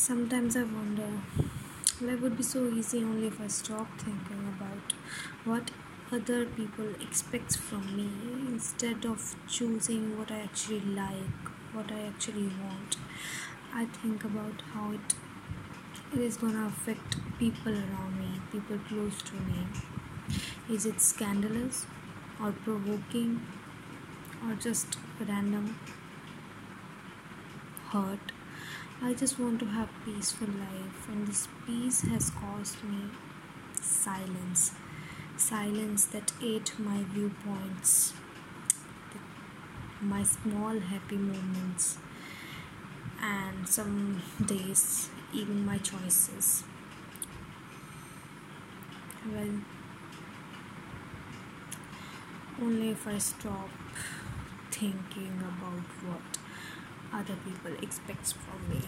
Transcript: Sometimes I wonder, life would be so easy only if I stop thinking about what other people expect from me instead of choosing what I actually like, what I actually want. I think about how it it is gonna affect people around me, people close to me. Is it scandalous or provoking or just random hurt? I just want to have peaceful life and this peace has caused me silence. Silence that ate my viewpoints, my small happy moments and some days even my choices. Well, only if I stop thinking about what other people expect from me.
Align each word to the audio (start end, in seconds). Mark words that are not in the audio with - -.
Sometimes 0.00 0.56
I 0.56 0.62
wonder, 0.62 1.08
life 2.00 2.20
would 2.22 2.36
be 2.36 2.42
so 2.42 2.68
easy 2.68 3.02
only 3.04 3.26
if 3.26 3.40
I 3.40 3.48
stop 3.48 3.88
thinking 3.98 4.42
about 4.56 4.92
what 5.44 5.72
other 6.12 6.46
people 6.46 6.88
expect 7.00 7.56
from 7.58 7.96
me 7.96 8.08
instead 8.46 9.04
of 9.04 9.34
choosing 9.48 10.16
what 10.16 10.30
I 10.30 10.38
actually 10.38 10.80
like, 10.80 11.50
what 11.72 11.92
I 11.92 12.00
actually 12.02 12.46
want. 12.62 12.96
I 13.74 13.86
think 13.86 14.24
about 14.24 14.62
how 14.72 14.92
it 14.92 15.14
it 16.14 16.20
is 16.20 16.36
gonna 16.38 16.66
affect 16.66 17.16
people 17.38 17.72
around 17.72 18.18
me, 18.18 18.40
people 18.52 18.78
close 18.88 19.20
to 19.22 19.34
me. 19.34 19.66
Is 20.70 20.86
it 20.86 21.00
scandalous 21.00 21.86
or 22.40 22.52
provoking 22.52 23.42
or 24.46 24.54
just 24.54 24.98
random 25.26 25.76
hurt? 27.90 28.32
I 29.02 29.14
just 29.14 29.38
want 29.38 29.60
to 29.60 29.66
have 29.66 29.88
peaceful 30.04 30.48
life 30.48 31.08
and 31.08 31.26
this 31.26 31.48
peace 31.66 32.00
has 32.02 32.30
caused 32.30 32.82
me 32.84 33.10
silence. 33.80 34.72
Silence 35.36 36.04
that 36.06 36.32
ate 36.42 36.72
my 36.78 37.04
viewpoints, 37.04 38.12
my 40.00 40.24
small 40.24 40.80
happy 40.80 41.16
moments 41.16 41.98
and 43.22 43.68
some 43.68 44.22
days 44.44 45.10
even 45.32 45.64
my 45.64 45.78
choices. 45.78 46.64
Well, 49.32 49.60
only 52.60 52.90
if 52.90 53.06
I 53.06 53.18
stop 53.18 53.68
thinking 54.70 55.38
about 55.38 55.86
what 56.06 56.38
other 57.12 57.36
people 57.44 57.72
expect 57.82 58.34
from 58.34 58.68
me. 58.70 58.82